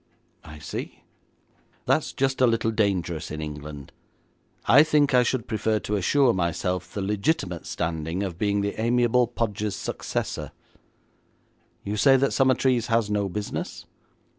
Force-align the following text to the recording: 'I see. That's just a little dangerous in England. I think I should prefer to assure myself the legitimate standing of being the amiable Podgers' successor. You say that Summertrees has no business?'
'I 0.43 0.57
see. 0.57 1.03
That's 1.85 2.11
just 2.11 2.41
a 2.41 2.47
little 2.47 2.71
dangerous 2.71 3.29
in 3.29 3.39
England. 3.39 3.91
I 4.65 4.81
think 4.81 5.13
I 5.13 5.21
should 5.21 5.45
prefer 5.47 5.77
to 5.81 5.95
assure 5.95 6.33
myself 6.33 6.91
the 6.91 7.03
legitimate 7.03 7.67
standing 7.67 8.23
of 8.23 8.39
being 8.39 8.61
the 8.61 8.81
amiable 8.81 9.27
Podgers' 9.27 9.75
successor. 9.75 10.53
You 11.83 11.97
say 11.97 12.17
that 12.17 12.33
Summertrees 12.33 12.87
has 12.87 13.11
no 13.11 13.29
business?' 13.29 13.85